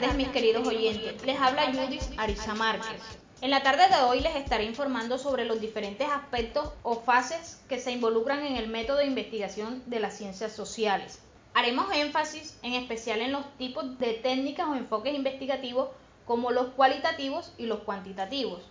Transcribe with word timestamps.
tardes, 0.00 0.16
mis 0.16 0.28
queridos 0.28 0.66
oyentes. 0.66 1.22
Les 1.26 1.38
habla 1.38 1.66
Judith 1.66 2.02
Arisa 2.16 2.54
Márquez. 2.54 3.02
En 3.42 3.50
la 3.50 3.62
tarde 3.62 3.86
de 3.88 4.02
hoy 4.02 4.20
les 4.20 4.34
estaré 4.34 4.64
informando 4.64 5.18
sobre 5.18 5.44
los 5.44 5.60
diferentes 5.60 6.08
aspectos 6.08 6.72
o 6.82 7.02
fases 7.02 7.60
que 7.68 7.78
se 7.78 7.92
involucran 7.92 8.42
en 8.46 8.56
el 8.56 8.68
método 8.68 8.98
de 8.98 9.06
investigación 9.06 9.82
de 9.86 10.00
las 10.00 10.16
ciencias 10.16 10.52
sociales. 10.52 11.20
Haremos 11.52 11.94
énfasis 11.94 12.58
en 12.62 12.72
especial 12.72 13.20
en 13.20 13.32
los 13.32 13.44
tipos 13.58 13.98
de 13.98 14.14
técnicas 14.14 14.68
o 14.68 14.74
enfoques 14.74 15.14
investigativos 15.14 15.90
como 16.24 16.50
los 16.50 16.68
cualitativos 16.68 17.52
y 17.58 17.66
los 17.66 17.80
cuantitativos. 17.80 18.62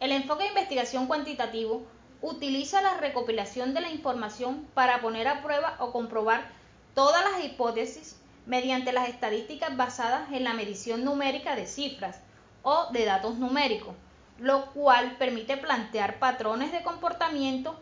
El 0.00 0.12
enfoque 0.12 0.42
de 0.42 0.50
investigación 0.50 1.06
cuantitativo 1.06 1.82
utiliza 2.20 2.82
la 2.82 2.98
recopilación 2.98 3.72
de 3.72 3.80
la 3.80 3.90
información 3.90 4.68
para 4.74 5.00
poner 5.00 5.28
a 5.28 5.42
prueba 5.42 5.76
o 5.80 5.92
comprobar 5.92 6.50
todas 6.94 7.24
las 7.24 7.42
hipótesis 7.42 8.16
mediante 8.48 8.92
las 8.92 9.10
estadísticas 9.10 9.76
basadas 9.76 10.32
en 10.32 10.42
la 10.42 10.54
medición 10.54 11.04
numérica 11.04 11.54
de 11.54 11.66
cifras 11.66 12.18
o 12.62 12.90
de 12.92 13.04
datos 13.04 13.36
numéricos, 13.36 13.94
lo 14.38 14.72
cual 14.72 15.16
permite 15.18 15.58
plantear 15.58 16.18
patrones 16.18 16.72
de 16.72 16.82
comportamiento 16.82 17.78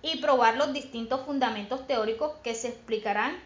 y 0.00 0.16
probar 0.16 0.56
los 0.56 0.72
distintos 0.72 1.26
fundamentos 1.26 1.86
teóricos 1.86 2.32
que 2.42 2.54
se 2.54 2.68
explicarán 2.68 3.38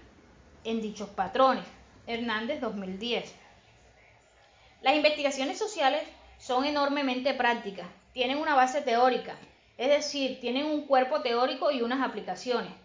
en 0.62 0.80
dichos 0.80 1.08
patrones. 1.08 1.64
Hernández 2.06 2.60
2010. 2.60 3.34
Las 4.82 4.94
investigaciones 4.94 5.58
sociales 5.58 6.02
son 6.38 6.64
enormemente 6.64 7.34
prácticas, 7.34 7.86
tienen 8.12 8.38
una 8.38 8.54
base 8.54 8.82
teórica, 8.82 9.36
es 9.78 9.88
decir, 9.88 10.40
tienen 10.40 10.66
un 10.66 10.86
cuerpo 10.86 11.22
teórico 11.22 11.72
y 11.72 11.82
unas 11.82 12.02
aplicaciones. 12.02 12.81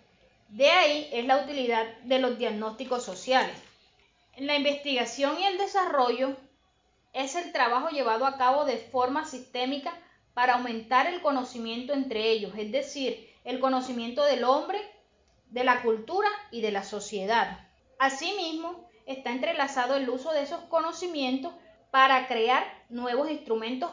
De 0.50 0.70
ahí 0.70 1.10
es 1.12 1.26
la 1.26 1.44
utilidad 1.44 1.86
de 2.04 2.20
los 2.20 2.38
diagnósticos 2.38 3.04
sociales. 3.04 3.58
La 4.38 4.56
investigación 4.56 5.38
y 5.40 5.44
el 5.44 5.58
desarrollo 5.58 6.38
es 7.12 7.36
el 7.36 7.52
trabajo 7.52 7.90
llevado 7.90 8.26
a 8.26 8.38
cabo 8.38 8.64
de 8.64 8.78
forma 8.78 9.26
sistémica 9.26 9.94
para 10.34 10.54
aumentar 10.54 11.08
el 11.08 11.22
conocimiento 11.22 11.94
entre 11.94 12.30
ellos, 12.30 12.54
es 12.58 12.72
decir, 12.72 13.30
el 13.44 13.60
conocimiento 13.60 14.24
del 14.24 14.44
hombre, 14.44 14.80
de 15.50 15.64
la 15.64 15.82
cultura 15.82 16.30
y 16.52 16.62
de 16.62 16.72
la 16.72 16.84
sociedad. 16.84 17.68
Asimismo, 18.00 18.88
está 19.06 19.32
entrelazado 19.32 19.96
el 19.96 20.10
uso 20.10 20.32
de 20.32 20.44
esos 20.44 20.62
conocimientos 20.66 21.54
para 21.92 22.28
crear 22.28 22.64
nuevos 22.90 23.30
instrumentos 23.30 23.92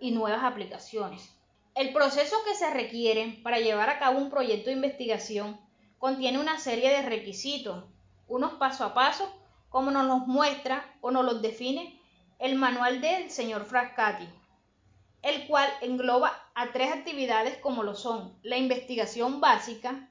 y 0.00 0.10
nuevas 0.10 0.42
aplicaciones. 0.42 1.30
El 1.74 1.92
proceso 1.92 2.36
que 2.44 2.54
se 2.54 2.70
requiere 2.70 3.38
para 3.42 3.60
llevar 3.60 3.90
a 3.90 3.98
cabo 3.98 4.18
un 4.18 4.30
proyecto 4.30 4.70
de 4.70 4.76
investigación 4.76 5.60
contiene 5.98 6.38
una 6.38 6.58
serie 6.58 6.90
de 6.90 7.02
requisitos, 7.02 7.84
unos 8.26 8.54
paso 8.54 8.84
a 8.84 8.94
paso, 8.94 9.32
como 9.68 9.90
nos 9.90 10.06
los 10.06 10.26
muestra 10.26 10.84
o 11.00 11.10
nos 11.10 11.24
los 11.24 11.42
define 11.42 12.00
el 12.38 12.56
manual 12.56 13.00
del 13.00 13.30
señor 13.30 13.64
Frascati, 13.64 14.28
el 15.22 15.46
cual 15.46 15.68
engloba 15.80 16.32
a 16.54 16.72
tres 16.72 16.92
actividades 16.92 17.58
como 17.58 17.82
lo 17.82 17.94
son 17.94 18.38
la 18.42 18.56
investigación 18.56 19.40
básica, 19.40 20.08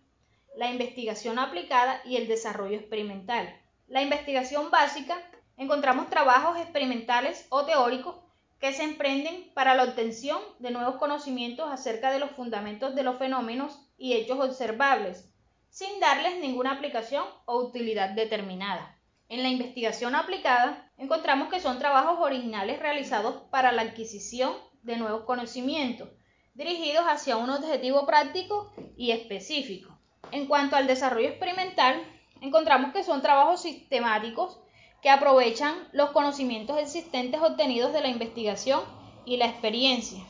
la 0.56 0.70
investigación 0.70 1.40
aplicada 1.40 2.02
y 2.06 2.18
el 2.18 2.28
desarrollo 2.28 2.78
experimental. 2.78 3.56
La 3.88 4.02
investigación 4.02 4.72
básica 4.72 5.18
encontramos 5.58 6.10
trabajos 6.10 6.58
experimentales 6.58 7.46
o 7.50 7.66
teóricos 7.66 8.16
que 8.60 8.74
se 8.74 8.84
emprenden 8.84 9.52
para 9.54 9.76
la 9.76 9.84
obtención 9.84 10.40
de 10.60 10.72
nuevos 10.72 10.96
conocimientos 10.96 11.70
acerca 11.70 12.12
de 12.12 12.20
los 12.20 12.32
fundamentos 12.32 12.96
de 12.96 13.04
los 13.04 13.18
fenómenos 13.18 13.80
y 13.98 14.14
hechos 14.14 14.40
observables, 14.40 15.30
sin 15.74 16.00
darles 16.00 16.40
ninguna 16.40 16.74
aplicación 16.74 17.26
o 17.46 17.58
utilidad 17.58 18.12
determinada. 18.12 18.96
En 19.28 19.42
la 19.42 19.50
investigación 19.50 20.14
aplicada 20.14 20.92
encontramos 21.00 21.50
que 21.50 21.60
son 21.60 21.80
trabajos 21.80 22.20
originales 22.20 22.78
realizados 22.78 23.42
para 23.50 23.72
la 23.72 23.82
adquisición 23.82 24.54
de 24.84 24.98
nuevos 24.98 25.24
conocimientos, 25.24 26.10
dirigidos 26.54 27.06
hacia 27.06 27.38
un 27.38 27.50
objetivo 27.50 28.06
práctico 28.06 28.72
y 28.96 29.10
específico. 29.10 29.98
En 30.32 30.46
cuanto 30.46 30.76
al 30.76 30.86
desarrollo 30.86 31.30
experimental, 31.30 32.04
encontramos 32.40 32.94
que 32.94 33.04
son 33.04 33.24
trabajos 33.24 33.64
sistemáticos 33.64 34.60
que 35.02 35.10
aprovechan 35.10 35.90
los 35.92 36.12
conocimientos 36.12 36.78
existentes 36.78 37.42
obtenidos 37.42 37.94
de 37.94 38.02
la 38.02 38.10
investigación 38.10 38.82
y 39.26 39.38
la 39.38 39.48
experiencia 39.48 40.24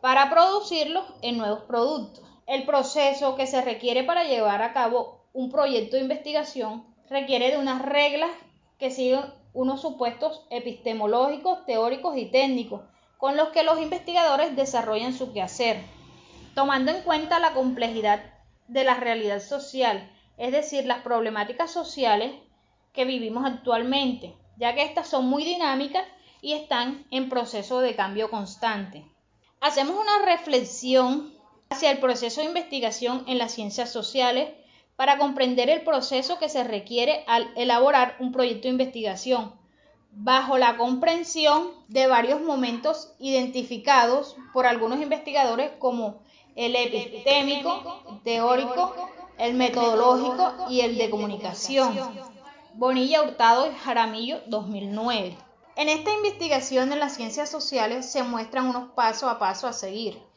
para 0.00 0.28
producirlos 0.28 1.04
en 1.22 1.38
nuevos 1.38 1.60
productos. 1.68 2.27
El 2.48 2.64
proceso 2.64 3.36
que 3.36 3.46
se 3.46 3.60
requiere 3.60 4.04
para 4.04 4.24
llevar 4.24 4.62
a 4.62 4.72
cabo 4.72 5.20
un 5.34 5.50
proyecto 5.50 5.96
de 5.96 6.02
investigación 6.02 6.82
requiere 7.10 7.50
de 7.50 7.58
unas 7.58 7.82
reglas 7.82 8.30
que 8.78 8.90
siguen 8.90 9.20
unos 9.52 9.82
supuestos 9.82 10.46
epistemológicos, 10.48 11.66
teóricos 11.66 12.16
y 12.16 12.24
técnicos 12.30 12.80
con 13.18 13.36
los 13.36 13.50
que 13.50 13.64
los 13.64 13.78
investigadores 13.82 14.56
desarrollan 14.56 15.12
su 15.12 15.34
quehacer, 15.34 15.82
tomando 16.54 16.90
en 16.90 17.02
cuenta 17.02 17.38
la 17.38 17.52
complejidad 17.52 18.22
de 18.66 18.84
la 18.84 18.94
realidad 18.94 19.40
social, 19.40 20.10
es 20.38 20.50
decir, 20.50 20.86
las 20.86 21.02
problemáticas 21.02 21.70
sociales 21.70 22.32
que 22.94 23.04
vivimos 23.04 23.44
actualmente, 23.44 24.34
ya 24.56 24.74
que 24.74 24.84
estas 24.84 25.06
son 25.06 25.26
muy 25.26 25.44
dinámicas 25.44 26.04
y 26.40 26.54
están 26.54 27.04
en 27.10 27.28
proceso 27.28 27.80
de 27.80 27.94
cambio 27.94 28.30
constante. 28.30 29.04
Hacemos 29.60 29.98
una 30.00 30.24
reflexión 30.24 31.36
hacia 31.70 31.90
el 31.90 31.98
proceso 31.98 32.40
de 32.40 32.46
investigación 32.46 33.24
en 33.26 33.38
las 33.38 33.52
ciencias 33.52 33.90
sociales 33.90 34.50
para 34.96 35.18
comprender 35.18 35.70
el 35.70 35.82
proceso 35.82 36.38
que 36.38 36.48
se 36.48 36.64
requiere 36.64 37.24
al 37.28 37.52
elaborar 37.56 38.16
un 38.18 38.32
proyecto 38.32 38.62
de 38.62 38.70
investigación, 38.70 39.52
bajo 40.10 40.58
la 40.58 40.76
comprensión 40.76 41.70
de 41.86 42.06
varios 42.06 42.40
momentos 42.40 43.12
identificados 43.20 44.34
por 44.52 44.66
algunos 44.66 45.00
investigadores 45.00 45.70
como 45.78 46.20
el 46.56 46.74
epistémico, 46.74 48.02
el 48.10 48.22
teórico, 48.22 48.94
el 49.38 49.54
metodológico 49.54 50.66
y 50.68 50.80
el 50.80 50.98
de 50.98 51.10
comunicación. 51.10 51.96
Bonilla 52.74 53.22
Hurtado 53.22 53.70
y 53.70 53.74
Jaramillo 53.76 54.40
2009. 54.46 55.36
En 55.76 55.88
esta 55.88 56.12
investigación 56.12 56.92
en 56.92 56.98
las 56.98 57.14
ciencias 57.14 57.48
sociales 57.48 58.10
se 58.10 58.24
muestran 58.24 58.66
unos 58.66 58.90
pasos 58.92 59.30
a 59.30 59.38
paso 59.38 59.68
a 59.68 59.72
seguir 59.72 60.27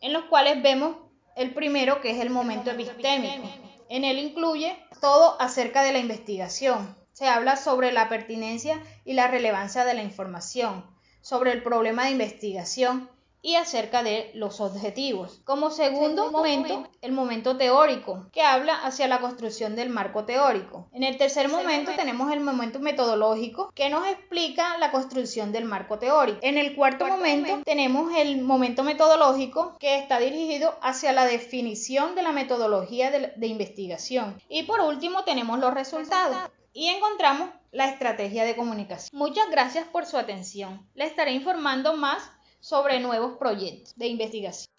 en 0.00 0.12
los 0.12 0.24
cuales 0.24 0.62
vemos 0.62 0.96
el 1.36 1.54
primero 1.54 2.00
que 2.00 2.10
es 2.10 2.20
el 2.20 2.30
momento 2.30 2.70
epistémico. 2.70 3.48
En 3.88 4.04
él 4.04 4.18
incluye 4.18 4.76
todo 5.00 5.40
acerca 5.40 5.82
de 5.82 5.92
la 5.92 5.98
investigación. 5.98 6.96
Se 7.12 7.28
habla 7.28 7.56
sobre 7.56 7.92
la 7.92 8.08
pertinencia 8.08 8.82
y 9.04 9.14
la 9.14 9.28
relevancia 9.28 9.84
de 9.84 9.94
la 9.94 10.02
información, 10.02 10.84
sobre 11.20 11.52
el 11.52 11.62
problema 11.62 12.04
de 12.04 12.10
investigación 12.10 13.10
y 13.42 13.54
acerca 13.54 14.02
de 14.02 14.30
los 14.34 14.60
objetivos. 14.60 15.40
Como 15.44 15.70
segundo 15.70 16.30
momento, 16.30 16.88
el 17.00 17.12
momento 17.12 17.56
teórico, 17.56 18.26
que 18.32 18.42
habla 18.42 18.74
hacia 18.74 19.08
la 19.08 19.20
construcción 19.20 19.76
del 19.76 19.90
marco 19.90 20.24
teórico. 20.24 20.88
En 20.92 21.04
el 21.04 21.16
tercer 21.16 21.48
momento 21.48 21.92
tenemos 21.96 22.32
el 22.32 22.40
momento 22.40 22.80
metodológico, 22.80 23.70
que 23.74 23.90
nos 23.90 24.06
explica 24.06 24.78
la 24.78 24.90
construcción 24.90 25.52
del 25.52 25.64
marco 25.64 25.98
teórico. 25.98 26.38
En 26.42 26.58
el 26.58 26.74
cuarto 26.74 27.06
momento 27.06 27.62
tenemos 27.64 28.12
el 28.16 28.42
momento 28.42 28.82
metodológico, 28.82 29.76
que 29.78 29.98
está 29.98 30.18
dirigido 30.18 30.76
hacia 30.82 31.12
la 31.12 31.24
definición 31.24 32.14
de 32.14 32.22
la 32.22 32.32
metodología 32.32 33.10
de, 33.10 33.32
de 33.36 33.46
investigación. 33.46 34.40
Y 34.48 34.64
por 34.64 34.80
último 34.80 35.24
tenemos 35.24 35.58
los 35.58 35.72
resultados. 35.74 36.36
Y 36.72 36.88
encontramos 36.88 37.50
la 37.72 37.88
estrategia 37.88 38.44
de 38.44 38.56
comunicación. 38.56 39.18
Muchas 39.18 39.50
gracias 39.50 39.86
por 39.88 40.06
su 40.06 40.16
atención. 40.16 40.86
Le 40.94 41.04
estaré 41.04 41.32
informando 41.32 41.96
más 41.96 42.30
sobre 42.60 43.00
nuevos 43.00 43.36
proyectos 43.38 43.94
de 43.96 44.06
investigación. 44.08 44.77